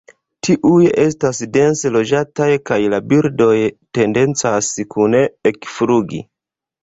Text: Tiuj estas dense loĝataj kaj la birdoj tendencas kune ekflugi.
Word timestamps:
Tiuj 0.45 0.85
estas 1.01 1.41
dense 1.57 1.89
loĝataj 1.97 2.47
kaj 2.69 2.79
la 2.95 2.99
birdoj 3.11 3.57
tendencas 3.99 4.71
kune 4.95 5.23
ekflugi. 5.53 6.23